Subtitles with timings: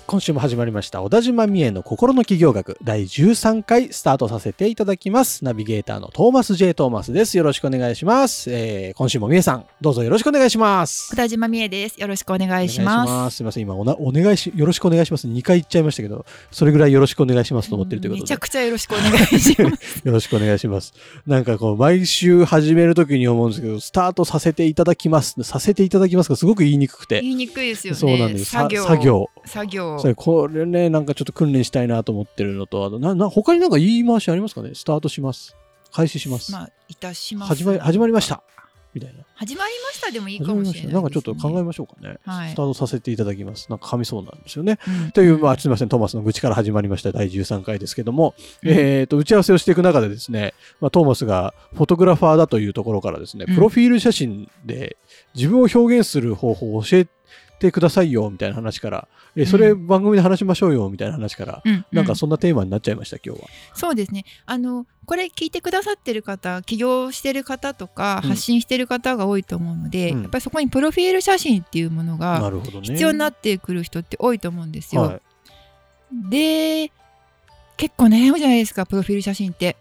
[0.00, 1.02] はい、今週も始まりました。
[1.02, 5.44] 小田島美恵の心の企業学第13回スタートさせていただきます。
[5.44, 6.74] ナビゲーターのトーマス J.
[6.74, 7.36] トーマスです。
[7.36, 8.50] よろしくお願いします。
[8.50, 11.16] えー、今週も美恵さん、どうぞよろしくお願いします小。
[11.16, 12.00] 田島美恵です。
[12.00, 13.10] よろしくお願いします。
[13.10, 13.36] ます。
[13.36, 15.28] すみません、今おな、お願いし、よろしくお願いします。
[15.28, 18.38] 2回言っちゃいましたけど、それぐらいよろしくお願いしますと思ってるということでめちゃ。
[18.38, 20.02] くちゃよろしくお願いします。
[20.04, 20.94] よろしくお願いします。
[21.26, 25.40] なんかこう、毎週始めるときに思うんですけど、スタートさせていただきます。
[25.42, 27.20] させていただきますが、すごく言いにくくて。
[27.20, 27.98] 言いにくいですよね。
[27.98, 28.46] そうなんです。
[28.46, 28.84] さ作業。
[28.84, 29.30] 作業。
[29.44, 29.89] 作業。
[29.98, 34.70] それこれね、なんかちょっと訓練したいなと思ってるのと、あとなな他になんか言い回しありますかね？
[34.74, 35.56] スタートします。
[35.92, 36.52] 開始します。
[36.52, 37.48] まあ、いたします。
[37.48, 38.42] 始まり始まりました。
[38.92, 39.24] みたいな。
[39.34, 40.40] 始まりましたでもいい。
[40.40, 42.18] かもしれない、なんかちょっと考えましょうかね。
[42.24, 43.68] はいスタートさせていただきます。
[43.70, 44.78] なんか噛みそうなんですよね。
[45.04, 54.96] うんという、まあ、すみません、トーマスの愚痴から始まりました第13回ですけども、うんえっ、と、打ち合わせをしていく中でですね、まあ、トーマスがフォトグラファーだというところからですね、うんプロフィール写真で
[55.34, 57.10] 自分を表現する方法を教えて
[57.70, 63.48] くださいよ、みたいな話から、えそれう番組で話しましょうよ、みたいな話から、うんなんかうそんなテーマになっちゃいました、今日は。
[63.74, 64.24] そうですね。
[64.46, 72.52] あの、これ聞いてくださってる方、起業してる方とか、うん発信してる方が多いと思うので、うんやっぱりそこにプロフィール写真っていうものなが。
[72.82, 75.02] 必要になってくる人って多いと思うんですよ。
[75.02, 75.20] はい
[76.12, 76.90] で、
[77.76, 79.76] 結構悩むじゃないですか、プロフィール写真って。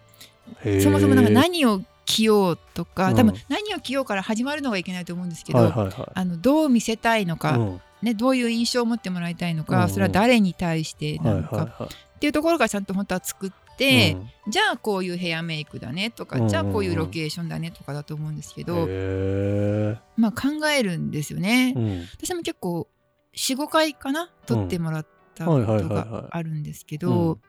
[0.82, 3.16] そもそもなんか何を着ようとか、うん。
[3.16, 5.72] 多分何を着ようから始まるのがいけないと思うんですけど、
[6.14, 7.38] あのどう見せたいのい。
[7.38, 7.82] か、うん。
[8.02, 13.54] ね、どういう印象を持ってもらいたいのか、それは誰に対してはないのか、っていうところがちゃんと本当は作っい。
[13.78, 14.14] て、
[14.46, 14.52] うん。
[14.52, 21.76] じゃあこういうヘアメイクだねとか、じゃあこういうロケーションだねとかだと思うんですけど、へまあ考えるんですよね。
[22.18, 22.90] 私も結構
[23.36, 24.30] 45回かな？
[24.48, 27.42] 撮ってもらったことがあるんですけうどん。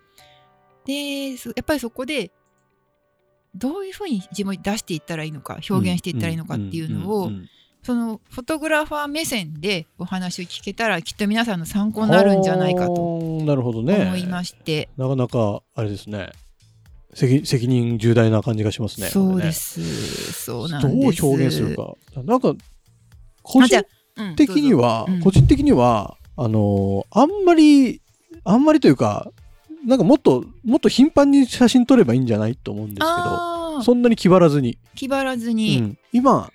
[0.84, 2.30] でそやっぱりそこで
[3.54, 7.30] どういうふうに自分を出していったらいいのか表現していったらいいのかっていうのを
[7.82, 14.02] そのフォトグラファー目線でお話を聞けたらきっと皆さんの参考になるんじゃないかとはあなるほどね。
[14.02, 16.30] 思いまして、なかなかあれですね。
[17.14, 19.08] 責責任重大な感じがしますね。
[19.08, 20.32] そうでこれねす。
[20.44, 21.22] そうなんです。
[21.22, 21.94] どう表現するか。
[22.22, 22.54] なんか
[23.42, 23.82] 個人
[24.36, 25.20] 的には、うん。
[25.20, 28.02] 個人的にはあのーあんまり
[28.44, 29.32] あんまりというか
[29.86, 35.98] なんかもっともっと頻繁に写真撮ればいいんじゃないと思うんですけどそんなに気張らずに、気張らずうに、ん。
[36.12, 36.50] 今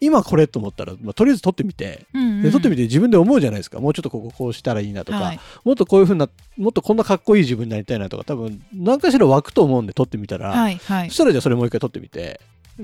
[0.00, 2.42] 今これと思ったら、まあ、とりあえず撮ってみて、うんうん。
[2.42, 3.78] で撮ってみて自分で思うじゃないですか。
[3.78, 5.40] もうちょっとこここうしたらいいなとか、はい。
[5.64, 8.24] もっとこういうふうなもっとこんなかっこいい自分になりたいなとか。
[8.24, 11.08] 多分何かしら湧くと思うんで撮ってみたら、はいはい。
[11.08, 12.40] そしたらじゃあそれもう一回撮ってみて。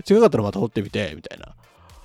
[0.09, 1.55] 違かったらまた撮ってみてみたいな、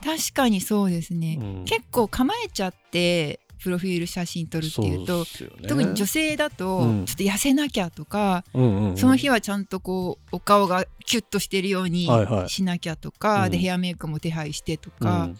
[0.02, 1.66] 確かにそうですね、うん。
[1.66, 5.68] 結構構えちゃってプロフィール写真撮るっていうとね。
[5.68, 7.06] 特に女性だとうん。
[7.06, 8.98] ちょっと痩せなきゃとか、うんうんうん。
[8.98, 12.50] その日はちゃんとこうお顔がキュッとしてるようにはいはい。
[12.50, 13.52] しなきゃとか、うん。
[13.52, 15.38] でヘアメイクも手配してとうかん。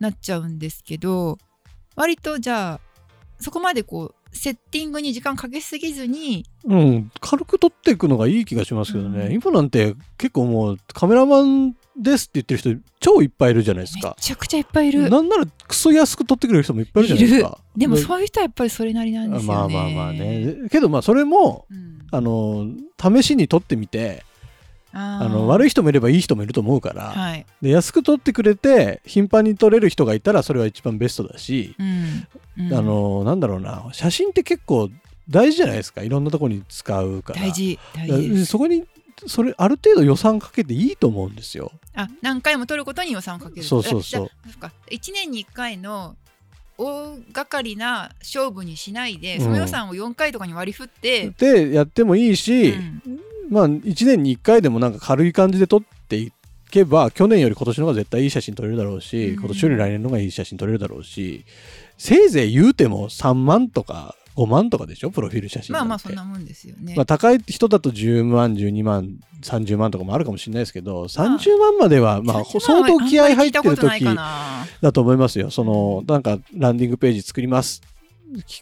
[0.00, 1.38] なっちゃうんですけど、
[1.94, 2.80] 割とじゃあ
[3.38, 9.32] そこまでこうセッティングに時間かけすぎずにうん、軽く撮っていくのがいい気がしますけどね、うん。
[9.32, 14.16] 今なんて結構もうカメラマンですって言ってる人超いっぱいいるじゃないですめか。
[14.18, 15.10] ちゃくちゃいっぱいいる。
[15.10, 17.58] なんならクソ安く撮ってくれる人もいっぱいいるじゃないですか。
[17.76, 19.58] でもでそういう人はやっぱりそれなりなんですよね。
[19.58, 20.68] まあまあまあね。
[20.70, 22.66] けどまあそれもうんあの
[23.00, 24.24] 試しに撮ってみて
[24.92, 27.46] ああの悪いい人もいればいい人もいると思うから、はい。
[27.62, 32.26] で安く撮ってくれて頻繁に撮れる人がいたらそれは一番ベストだし、うん
[32.66, 34.90] うんあのなんだろうな写真って結構
[35.30, 38.44] 大事じゃないですかいろんなところに使うから大事大だ事です。
[38.46, 38.84] そこに
[39.26, 41.72] それある程度予算かけていいと思うんですよ。
[41.94, 43.62] あ何回も取ることに予算をかける。
[43.62, 44.24] そうそうそう。
[44.24, 44.72] えじゃあそっか。
[44.90, 46.16] 1年に1回の
[46.78, 49.44] 大掛かりな勝負にしないで、うん。
[49.44, 53.02] その予算を4回とかに割り振って、でやってもいいし、うん。
[53.50, 56.32] まあ1年に1回でもなんか軽い感じで撮ってい
[56.70, 59.34] けば去年より今年の方が絶対いい写真撮れるだろうし、うん。
[59.34, 61.44] 今年より来年の方がいい写真撮れるだろうし
[61.98, 65.10] せいぜい言うても3万とか5万とかでしょ？
[65.10, 66.94] プロフィール写真まあまあそんなもんですよね。
[66.96, 77.82] まあ、高い人だと10万12万30万とかもあるかもしれないですけど30万まではまあ30相当気合入ってる時だと思いますよそのなんかランディングページ作ります。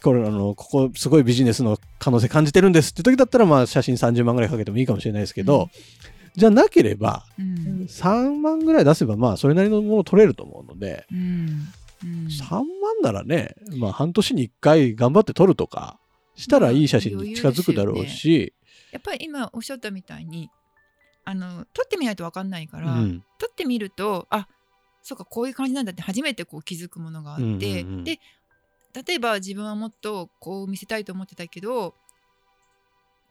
[0.03, 5.69] これあのここすごいビジネスの可能性感じてるんですって時だったらまあ写真30万ぐらいかけてもいいかもしれないですけど、うん。
[6.35, 7.85] じゃなければうん。
[7.87, 11.67] 3万ぐらい出せばまあそれなりのもの取れると思うので、うん
[12.03, 12.27] うん。
[12.27, 12.65] 3万
[13.01, 15.99] ならねまあ半年に1回頑張って撮るとか
[16.35, 18.53] したらいい写真に近づくだろうし、
[18.91, 20.49] やっぱり今おっしゃったみたいに
[21.25, 23.23] あの撮ってみないと分かんないから、うん。
[23.37, 24.47] 撮ってみるとあ
[25.01, 28.19] そうかこういう感じなんだって初めてこう気づくものがあって、うんうんうんで
[28.91, 31.93] 例えば自分はもっとこう見せたいと思ってたけど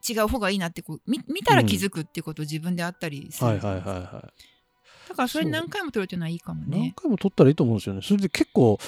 [0.08, 4.32] 違う方がいいなってこう見見たら気づくっていうこと自分であったりする、はいはいはいはい。
[5.08, 6.94] だからそれ何回も撮るっていうのはいいかも何ね。
[6.96, 8.02] 回も撮ったらいいと思うんですよね。
[8.02, 8.78] それで結構、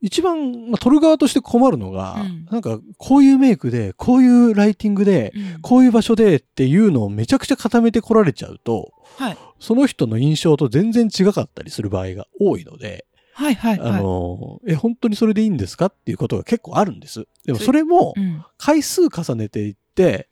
[0.00, 13.90] 一番、まあ、撮る側として困るのが、うんなんか、こういうメイクで、こういうライティングで、うんこういう場所でっていうのをめちゃくちゃ固めてこられちゃうと、はいその人の印象と全然違かったりする場合が多いので、はいはいはい。
[13.90, 17.26] あの、え、本当にそれでいいんですかっていうことが結構あるんです。
[17.44, 20.28] でもそそれもうん回数重ねていって、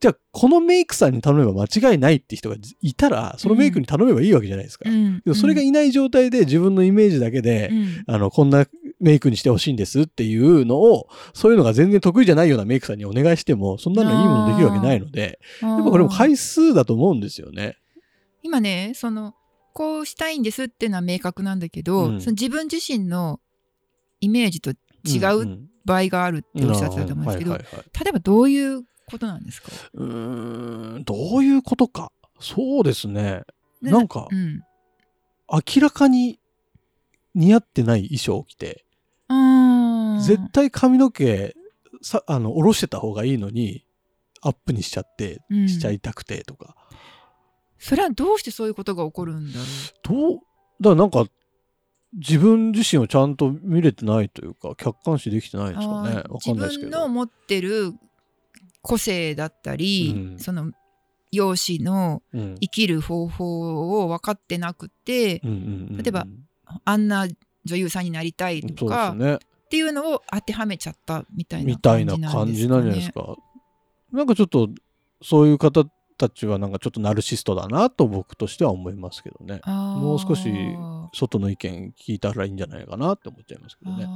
[0.00, 4.88] じゃあこのメイクさんに頼めば間違いないって人がいたら、そのメイクに頼めばいいわけじゃないですか。
[4.88, 5.22] うん。
[5.34, 8.04] それがいない状態で自分のイメージだけで、うん。
[8.06, 8.66] あの、こんな
[8.98, 17.76] メイクにしてほしいんですっていうのを、そういうのが全然得意じゃないようなメイクさんにお願いしても、そんなのいいものできるわけないので、やっぱこれも回数だと思うんですよね。
[18.42, 19.34] 今ねその
[19.74, 22.20] こうしたいんですっていうのは明確なんだけど、うん。
[22.22, 23.40] その自分自身の
[24.20, 24.70] イメージと
[25.04, 27.62] 違んう場合があるっておっしゃってたと思うんですけど、例
[28.08, 29.68] えばどういうことなんですか？
[29.94, 32.12] うーん、どういうことか。
[32.40, 33.42] そうですね。
[33.82, 34.60] ねなんかう、ん
[35.52, 36.38] 明らかに
[37.34, 38.84] 似合ってない衣装を着て、
[40.24, 41.54] 絶対髪の毛、
[42.02, 43.84] さ、あの、下ろしてた方がいいのに、
[44.42, 46.76] アップにしちゃって、うんしちゃいたくてとか。
[47.78, 49.64] それはどうしてそういうことが起こるんだろ
[50.02, 50.40] どう、だか
[50.90, 51.26] らなんか、
[52.12, 56.10] 自分自身をちゃんと見れてないというか、客観視できてないんですかね。
[56.10, 56.88] あーわかんないですけど。
[56.88, 57.94] 自分の持ってる
[58.82, 60.72] 個性だったり、うんその
[61.32, 66.26] 容姿のうん生きる方法を分かってなくて、うん例えば
[66.84, 67.26] あんな
[67.64, 69.34] 女優さんになりたいとか、ね。
[69.34, 69.38] っ
[69.70, 72.38] ていうのを当てはめちゃったみたいなみたい感じななんですか？
[72.42, 72.46] ね。
[72.46, 73.36] 感じなんじゃないですか。
[74.12, 74.68] なんかちょっと、
[75.22, 75.84] そういう方
[76.18, 79.60] たちはなんかちょっとナルシストだなと僕としては思いますけどね。
[79.64, 80.50] もう少し
[81.14, 84.08] 外の意見聞いたらいいんじゃないかなって思っちゃいますけどね。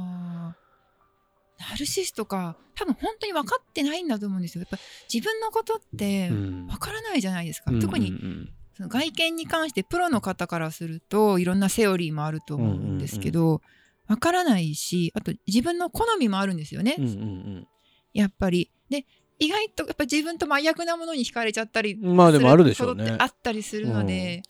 [1.59, 4.61] ナルシストか多分本当に分かってないんだと思うんですよ。
[4.61, 4.77] やっぱ
[5.11, 7.71] 自分のことってうん分からないじゃないですか。
[7.71, 13.61] うん特にうんうんその外見に関してプロの方からするといろんなセオリーもあると思うんですけど、
[14.07, 17.67] 分からないしあと自分の好みもあるんですよね、うんうん
[18.13, 18.71] やっぱり。
[18.89, 19.05] で
[19.39, 24.43] 意外とやっぱ自分と真逆なものに惹かれちゃったりうんまあでもあるでしょうねあったりするので、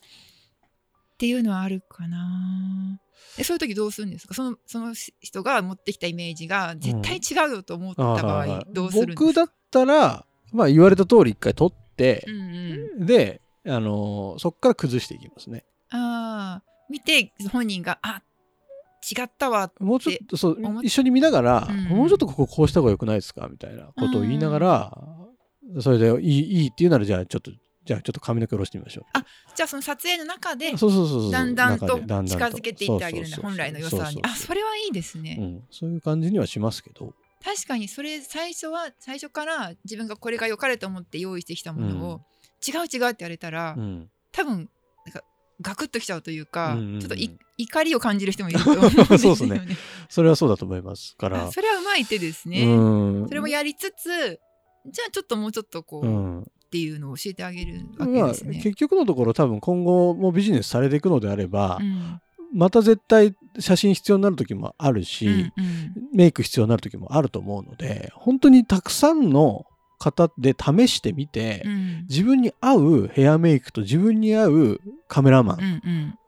[1.13, 3.00] っていうのはあるかな。
[3.38, 4.34] でそういう時どうするんですか？
[4.34, 9.26] そのその人が持ってきたイメージが絶対違うよと思った場合どうするんですか？
[9.26, 12.36] 僕だったら、まあ言われた通り一回取ってう、ん
[13.00, 15.66] うん、で、あのーそっから崩していきますね。
[15.90, 18.22] ああ見て本人があ
[19.18, 21.84] 違ったわもうちょっとそう一緒に見ながら、うん。
[21.86, 23.48] もうちょっとこここうした方が良くないですか？
[23.50, 24.98] みたいなことを言いながら、
[25.81, 27.52] それでいいいいっていうならじゃあちょっと
[27.86, 29.06] じゃあちょっと髪の毛下ろしてみましょ
[29.56, 30.78] じゃあその撮影の中でう。
[30.78, 31.32] そうそうそうそう。
[31.32, 32.16] だんだんと近
[32.48, 33.52] づけていってあげるんだそうそうそう。
[33.52, 34.02] 本来の良さに。
[34.02, 37.14] そうそうそうあそれはいいですね、うん、そういう感じにはしますけど。
[37.44, 42.22] 確かにそれ最初は最初から自分がこれが良かれと思って用意してきたものを、
[42.68, 44.68] 違う違うって言われたら、うん、多分
[45.06, 45.22] なんか
[45.62, 47.00] ガクッときちゃうというか、うんうんうん。
[47.02, 51.46] ちょっとい怒りを感じる人もいると思うんですよ そうねです それはそうだと思いますから。
[51.46, 51.52] あ。
[51.52, 53.28] それはうまい手ですね、うん。
[53.28, 54.40] それもやりつつ
[54.88, 58.60] じゃあちょっともうちょっとこう、うんっていうのを教えてあげるわけまあ、ですね。
[58.62, 62.21] 結局のところ多分今後もビジネスされていくのであれば、うん。
[62.54, 65.52] また絶対写真必要になる時もあるし、うんうん。
[66.14, 69.66] メイク必要になる時もあると思うので本当にたくさんの
[69.97, 72.06] 方で試してみて、うん。
[72.09, 75.64] 自分に合うヘアメイクと自分に合うカメラマン、うん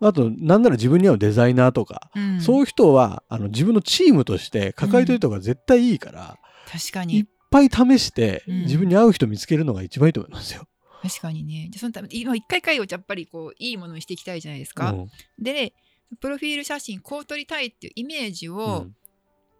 [0.02, 0.08] うん。
[0.08, 2.40] あとなんなら自分に合うデザイナーとか、うん。
[2.40, 8.62] そういう人はあの自分のチームとして抱えといた方が絶対いいから、いっ確かにぱい試して、うん。
[8.62, 10.68] 自分に合う人見つけるのが一番いいと思いますよ。
[11.02, 11.68] 確かにね。
[11.70, 14.92] じゃあそのため今一回回をやっぱりこういいものにしていきたいじゃないですか。
[14.92, 15.08] うん。
[15.38, 15.74] で
[16.20, 18.96] プロフィール写真こう撮りたいっていうイメージを、うん。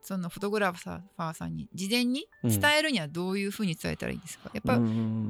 [0.02, 4.80] そのフォトグラファーさんに事前に伝えるにはどういうふうに伝えたらいいんですか、やっぱ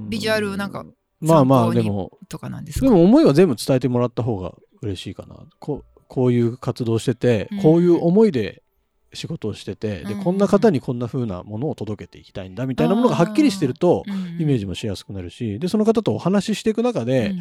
[0.08, 0.86] ビジュアルなんか
[1.20, 2.86] まあまあでもとかなんですか？
[2.86, 5.36] でも思いは全部伝えてもらった方が嬉しいかな。
[5.58, 7.62] こうこういう活動してて、うん。
[7.64, 8.62] こういう思いで
[9.14, 14.04] 仕事をしてて、でうんこんな方にこんな風なものを届けていきたいんだみたいなものがはっきりしてると
[14.40, 17.34] イメージジもしやすくなるしでその方とお話ししていく中で、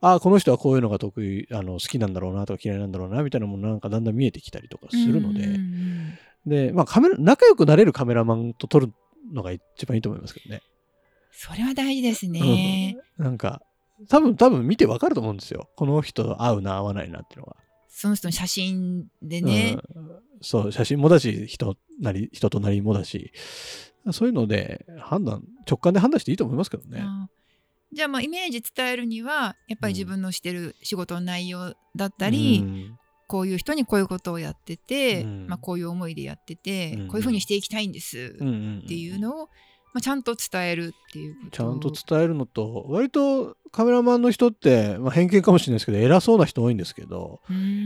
[0.00, 5.58] ああこの人はこういうのが得意あの好きなんだろうなとか嫌いなんだろうなみたいなものなんかだんだん見えてきたりとかするので、
[6.46, 8.92] でまあカメラ仲良くなれるカメラマンと撮る
[9.32, 10.60] のが一番いいと思いますけどね。
[11.32, 12.96] それは大事ですね。
[13.18, 13.24] うん。
[13.24, 13.62] なんか
[14.08, 15.68] 多分多分見てわかると思うんですよ。
[15.76, 17.56] この人と合うな合わないなっていうのが。
[17.98, 20.10] その人の写真でね、うん。
[20.42, 23.32] そう写真もだし人なり人となりもだし。
[24.12, 27.00] そういうので判断直感で判断していいと思いますけどね。
[27.02, 27.28] あ
[27.92, 32.98] じゃあまあイメージ伝えるにはやっぱり自分のしてる仕事の内容だったり、うん。
[33.28, 35.46] こういう人にこういうことをやってて、うん。
[35.48, 37.08] まあ、こういう思いでやってて、うん。
[37.08, 39.48] こういうふうにしていきたいんですっていうのを、
[39.96, 47.40] まあ、ちゃんと伝えるっていうちゃんと伝えるのと割とカメラマンの人って、まあ、偏見かもしれないですけど偉そうな人多いんですけど、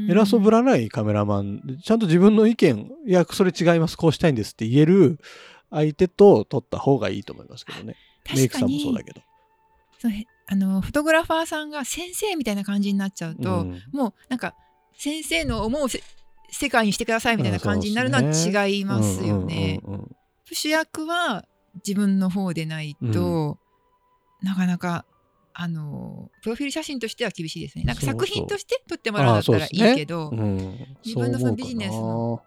[0.09, 5.21] 偉そうぶららないカメラマンちゃんと自分の意見いやそれ違いますこうしたいんですって言える
[5.71, 7.95] 相手と撮った方がいいと思いますけどね。
[8.35, 9.21] メイクさんもそうだけど。
[10.49, 13.83] あのフォトグラファーさんが先生みたいな感じになっちゃうと、うん。
[13.93, 14.57] もうなんか
[14.97, 16.03] 先生の思うせ
[16.51, 19.81] 世界にしてくださいみたいな感じになるのは違いますよね。
[20.53, 21.45] 主役は
[21.77, 23.59] 自分の方でないと、
[24.43, 25.05] なかなか
[25.53, 27.85] あのプロフィール写真としては厳しいですね。
[27.85, 30.97] なんか作品として撮ってもらうんだったらいいけど、うん。
[31.05, 32.43] 自分のそのビジネスの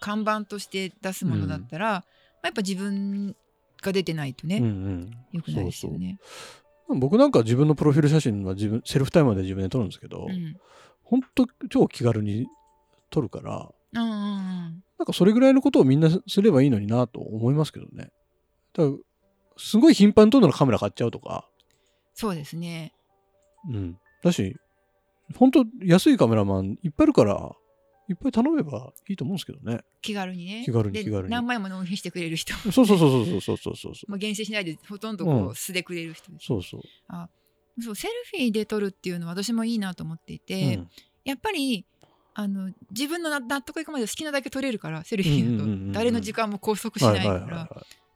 [0.00, 2.04] 看板として出すものだったら、まあ
[2.44, 3.34] やっぱ自分
[3.82, 5.10] が出てないとね、うんうん。
[5.32, 6.18] よくないですよね。
[6.88, 10.56] 僕なんか自分のプロフィール写真は自分セルフタイマーで自分で撮るんですけど、うん。
[11.04, 12.46] ほんと超気軽に
[13.10, 14.84] 撮るからうんうんうん。
[14.98, 18.10] なんかそれぐらいのことをみんなすればいいのになと思いますけどね。
[18.72, 18.84] だ
[19.56, 21.48] すごい頻繁に撮るのカメラ買っちゃうとか。
[22.14, 22.92] そうですね。
[23.68, 23.98] うん。
[24.22, 24.56] だし
[25.36, 27.52] 本当安いカメラマンいっぱいあるから
[28.08, 29.80] いっぱい頼めばいいと思うんですけどね。
[30.02, 30.62] 気軽にね。
[30.64, 31.30] 気軽に気軽に。
[31.30, 32.54] 何枚も納品してくれる人。
[32.54, 36.80] そうそうそうそうそうそうそうそう厳選しないでほとんどこう素でくれる人、う、そうそう。
[37.08, 37.28] あ
[37.78, 40.90] そうセルフィーで撮るっていうのは私もいいなと思っていて、うん、
[41.24, 41.86] やっぱり
[42.34, 45.92] あの自分の納得いくまで好きなだけ撮れるからセルフィーだと。
[45.92, 47.68] 誰の時間も拘束しないから。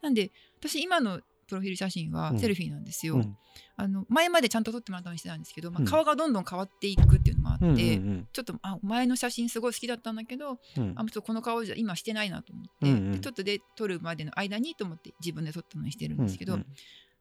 [0.04, 0.30] なんで
[0.60, 2.38] 私今のプロフィール写真はうん。
[2.38, 3.36] セルフィーなんですよ、うん。
[3.76, 5.86] あの前までちゃんと撮ってもらったようにしてたんですけど、まあうん。
[5.86, 7.74] 顔がどんどん変わっていくっていうのもあって、うんう
[8.12, 10.92] んちょっとあ前の写真すごい好きだったんだけどうん。
[10.96, 13.12] あちょっとこの顔じゃ今してないなと思って、うんうん。
[13.12, 16.66] でちょっとで撮るまでの間にと思って自分で撮ったのにしてるんですけど、うん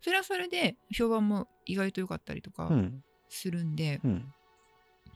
[0.02, 3.04] それはそれで評判も意外と良かったりとかうん。
[3.30, 4.26] するんで、うん。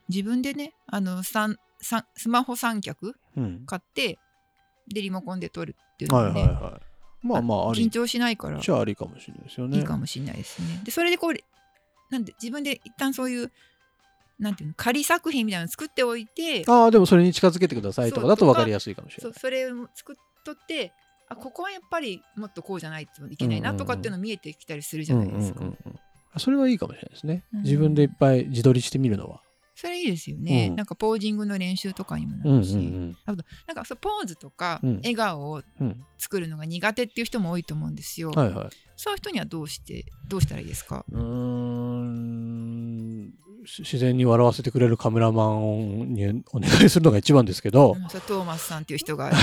[0.08, 3.66] 自分でねあの三三スマホ三脚うん。
[3.66, 4.18] 買って
[4.88, 6.87] でリモコンで撮るっていうのはいもね、はいはい。
[7.28, 9.78] まあまああり緊張しないからじゃあありかもしれないですよね。
[9.78, 10.82] いいかもしれないですね。
[10.84, 11.34] でそれでこう
[12.10, 13.52] なんで自分で一旦そういう
[14.40, 19.34] なんていうの仮作品みたいなの作っておいてああでもそれに近づけてくださいとかだと分かりやすいかもしれない。
[19.34, 20.94] そうそれを作っとって
[21.30, 25.62] あここはやっぱりもっとこうじゃないといけないなとかっていうの見えてきたりするじゃないですか。
[26.38, 27.44] それはいいかもしれないですね。
[27.54, 29.42] うん自分でいっぱい自撮りしてみるのは。
[29.80, 30.76] それいいですよね、うん。
[30.76, 33.16] なんかポージングの練習とかにもなうんうんるし、うん。
[33.26, 34.96] あとなんかそうポーズとかうん。
[34.98, 36.04] 笑顔をうん。
[36.18, 38.32] 作るのが苦手っていう人も多いと思うんですよ。
[38.32, 38.70] はいはい。
[38.96, 41.06] そういう人にはどうしてどうしたらいいですか？
[41.12, 43.34] うーん。
[43.66, 49.34] し自然に笑わせてくれるカメラマンにお願いするのが一番ですけど、うんそうトーマスさんっていう人がい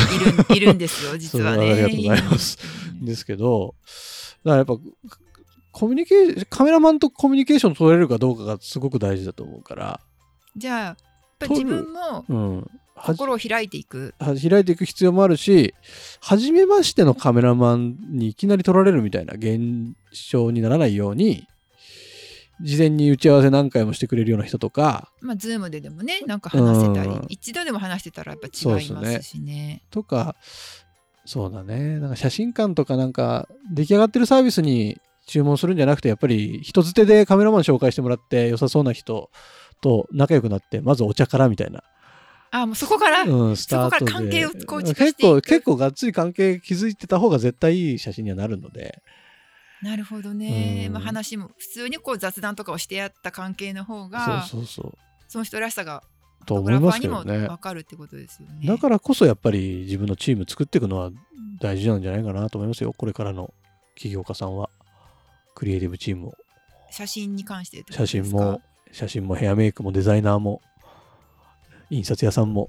[0.50, 1.73] る いるんですよ実はね。
[1.73, 2.59] ありがとうございます。
[2.88, 3.75] るんですけど、
[4.45, 4.76] だからやっぱ
[5.73, 10.00] コミュニケーションカメラマンとコミュニケーション取れるかどうかがすごく大事だと思うから、
[10.56, 10.96] じゃあやっ
[11.38, 14.14] ぱり自分も心を開いていく。
[14.18, 15.75] は開いていく必要もあるし
[16.20, 21.46] 初めましてのカメラマンにいきなり撮られるみたいな現象にならないように
[22.61, 27.26] 事前に打ち合わせ何回もしてくれるような人とかまあズームででもねなんか話せたり、うん。
[27.28, 29.82] 一度でも話してたらやっぱ違いますしね。
[29.90, 30.37] とか
[31.26, 31.99] そうだね。
[31.99, 39.30] なんか写真館とかなんか出来上がってるサービスに注文するんじゃなくてやっぱり人づてでカメラマン紹介してもらって良さそうな人
[39.81, 41.83] と仲良くなってまずお茶からみたいな、
[42.50, 44.11] あもうそこから、うん、スタートで。
[44.11, 49.02] そこから関係を構築結構結構がっつり関係築いてた方が絶対いい写真にはなるので。
[49.83, 50.93] なるほどね、うん。
[50.95, 54.99] まあ、話も普通にこう雑談とかをしてやった関係の方がそうそうそう。
[55.28, 56.02] その人らしさが
[56.47, 57.49] と思いますけどね。
[57.49, 58.66] 分かるってことですよね。
[58.66, 61.11] だからこそやっぱり自分のチーム作っていくのは
[61.61, 63.52] 大事なんじゃないかなと思いますよこれからの
[63.95, 64.71] 起業家さんは。
[65.54, 66.33] クリエイティブチームを。
[66.90, 68.07] 写真に関して写ですか？
[68.07, 68.62] 真も
[68.94, 70.62] 写真もヘアメイクもデザイナーも
[71.90, 72.68] 印刷屋さんも。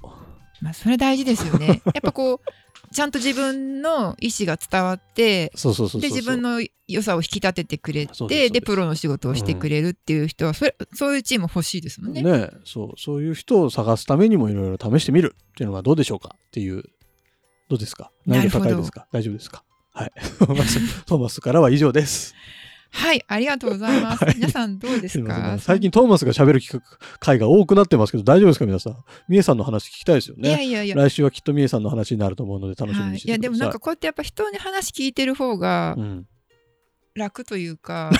[0.61, 1.81] まあ、それ大事ですよね。
[1.93, 12.21] やっぱこうちゃんと自分の意思が伝わってで自分の良さを引き立ててくれてでプロの仕事をしてくれるっていう人は、それそういうチーム欲しいですもんね。
[12.23, 15.35] ねそうそういう人を探すためにもいろいろ試してみる。
[15.51, 16.83] っていうのはどうでしょうかっていう。
[17.69, 18.11] どうですか？
[18.25, 19.07] 難易度高いですか？
[19.11, 19.63] 大丈夫ですか？
[19.91, 20.11] はい。
[20.39, 22.33] トーマスからは以上です
[22.95, 24.23] はい、ありがとうございます。
[24.23, 24.35] はい。
[24.35, 25.55] 皆さんどうですか？
[25.55, 25.59] ん。
[25.59, 28.95] 最近トーマスが喋る企画回が多くなってますけど大丈夫ですか皆さん？
[29.27, 30.49] みえさんの話聞きたいですよね。
[30.49, 30.95] いやいやいや。
[30.95, 33.47] 来週はきっとみえさんの話になると思うので楽しみはい、にしててください。
[33.49, 36.25] いやでもなんかこうやってやっぱ人に話聞いてる方がうん、
[37.15, 38.11] 楽というか、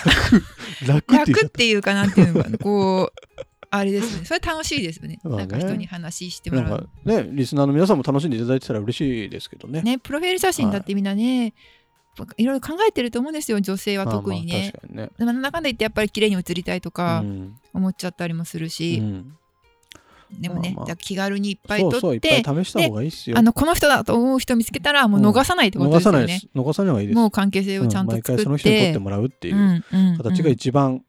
[0.85, 1.13] 楽。
[1.15, 2.57] 楽っていうかなんていうのかな。
[2.57, 4.23] こうあれですね。
[4.27, 5.19] それ楽しいですよね。
[5.23, 5.37] まあね。
[5.39, 6.77] なんか人に話してもらう。
[6.79, 9.81] かねリスナーの皆さんも楽しんでいただいてたら嬉しいですけどね。
[9.81, 11.53] ねプロフィール写真だってみんなね、
[12.37, 14.53] いろいろ考えてると思うんですよ女性は特にね。
[14.53, 15.09] まあまあ確かにね。
[15.17, 19.37] でもなんだかんだ言ってやっぱり綺麗に映りたいとかうん思っちゃったりもするし、うん
[20.31, 23.37] でもね、まあまあじゃあ気軽にいっぱい撮っってぱい試した方がいいっすよ。
[23.37, 26.41] あのこの人だと思う人見つけたらもう逃さないってこと逃ですよね。
[26.55, 27.15] 逃さないいいです。
[27.15, 29.83] もう関係性をちゃんと作って、回その人に撮ってもらうっていう
[30.17, 31.03] 形が一番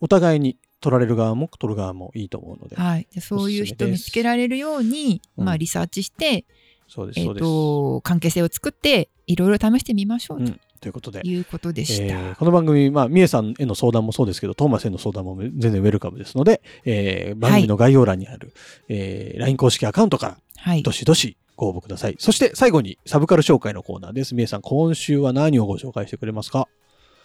[0.00, 2.76] お互いに撮られる側も撮る側もいいと思うので。
[2.76, 6.44] はい、でそういう人見つけられるように、うんまあ、リサーチして、
[6.88, 7.42] そうです、えー、そうです。
[7.42, 11.26] と関係性を作っていろいろ試してみましょううんということでと。
[11.28, 12.04] いうことでした。
[12.04, 18.52] えーこの番組、まあ、みえさんへの相談もそうですけど、トーマスへの相談も全然ウェルカムですので、えー番組の概要欄にある、
[18.88, 22.16] えー LINE 公式アカウントから、はいどしどしご応募ください。
[22.18, 24.34] そして最後にサブカル紹介のコーナーです。
[24.34, 26.68] みえさん、今週は何をご紹介してくれますか？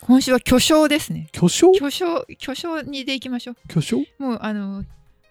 [0.01, 1.27] 今週は巨匠ですね。
[1.33, 1.73] 巨匠？
[1.73, 4.05] 巨匠巨匠にでいきましょ巨匠？
[4.19, 4.23] う。
[4.23, 4.85] もうあの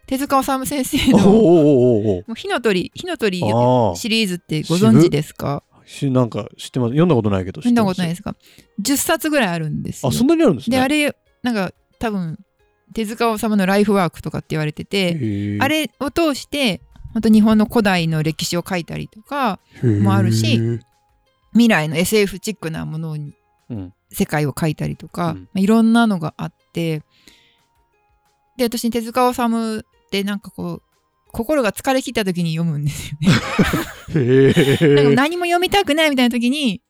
[0.09, 3.45] 手塚治虫先生のもう火の鳥火の鳥シ
[4.09, 5.62] リーズってご存知ですか？
[5.85, 6.93] しなんか知ってます？
[6.93, 8.35] 読んだことないけど知見たってますことないですか
[8.81, 10.79] ？10冊ぐらいあるんですよあそんなにあるんですね。
[10.79, 12.38] であれなんか多分
[12.95, 16.81] 手塚治虫のライフワークとかって言われてて、あれを通して
[17.12, 19.61] 本当日本の古代の歴史を書いたりとか
[20.03, 20.59] もあるし
[21.53, 23.35] 未来の SF チックなものに
[23.69, 23.93] うん。
[24.11, 25.41] 世界を書いたりとか、うん。
[25.43, 27.03] まあいろんなのがあって
[28.57, 30.83] で私手塚治虫ってなんかこう
[31.31, 33.29] 心が疲れ切った時に読むんですよね。
[34.15, 36.81] へなんかえ何も読みたくないみたいな時に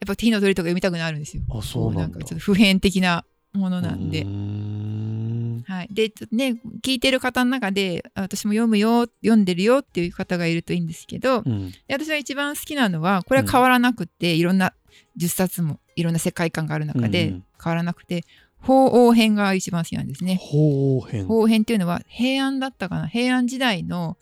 [0.00, 1.42] やっぱ火の鳥とか読みたくなるんですよ。
[1.50, 4.22] あそうなんかちょっと普遍的なものなんで。
[4.22, 5.64] ん。
[5.66, 11.70] はい、でちょっとね聞いてる方の中であ私も読むよ読んでるよっていう方がいるといいんですけど、うん。
[11.70, 14.72] で私が一番好きなのはこれは変わらなくて、いろんな
[15.18, 17.44] 10冊もいろんな世界観がある中でうんうん。
[17.62, 18.24] 変わらなくて
[18.62, 20.36] 法王編が一番好きなんですね。
[20.36, 23.08] 方変法王編っていうのは平安だったかな？
[23.08, 24.16] 平安時代の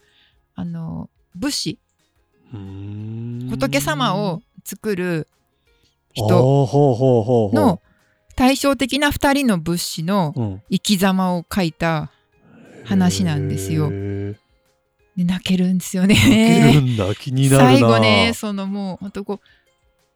[0.54, 1.78] あの武士。
[2.52, 5.28] 仏様を作る
[6.12, 6.28] 人
[7.52, 7.82] の
[8.36, 10.62] 対照的な2人の武士のうん。
[10.70, 12.10] 生き様を書いた
[12.84, 13.90] 話なんですよ。
[13.90, 14.36] で
[15.24, 16.14] 泣けるんですよね。
[16.14, 17.14] 泣けるんだ。
[17.14, 17.70] 気になるな。
[17.70, 19.40] 最後ねそのもう本当こう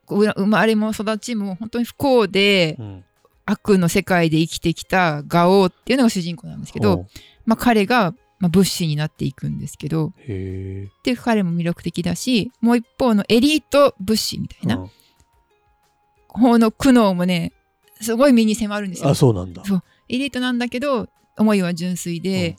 [0.06, 3.04] こう生まれも育ちも本当に不幸でうん
[3.46, 7.06] 悪の世界で生きてきたガオーっていうのが主人公なんですけど、
[7.44, 16.40] まあ、彼が、まあ、物資になっていくんですけどへで彼も魅力的だしもう一方のエリート物資みたいなえうん。
[16.40, 17.52] 方の苦悩もね
[18.02, 19.10] すごい身に迫るんですよ。
[19.10, 19.14] あ。
[19.14, 19.64] そうなんだ。
[19.64, 19.82] そう。
[20.08, 22.56] エリートなんだけど思いは純粋で、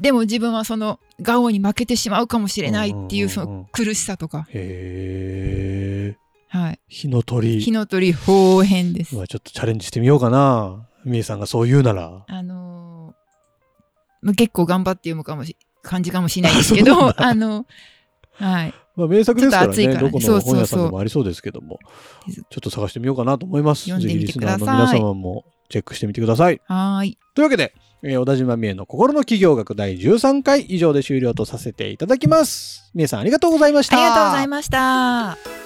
[0.00, 3.62] でも自分はそのガオーに負けてしまうかもしれないっていうそうんうんうんうん。
[3.62, 6.16] の苦しさとか、へえ
[6.56, 7.60] はい、火の鳥。
[7.60, 9.14] 火の鳥法編です。
[9.14, 10.88] ちょっとチャレンジしてみようかな。
[11.04, 12.24] みえさんがそう言うなら。
[12.26, 13.16] あのー
[14.22, 17.66] まあ結構頑張って読むかもし感じかもしれないですけど あの
[18.32, 18.74] はい。
[18.96, 20.04] まあ名作ですからちょっと熱いからね。
[20.06, 21.78] ねどこの本屋さんでもありそうですけども。
[22.26, 23.82] ちょっと探してみようかなと思います。
[23.82, 26.60] 読んでみてぜひリスナーのください皆様もチェックしてみてください。
[26.64, 27.18] はーい。
[27.34, 32.90] というわけで、えー小田島美恵の心の企業学第13回以上で終了とさせていただきます。
[32.94, 33.96] 美恵さんありがとうございました。
[33.96, 35.65] ありがとうございました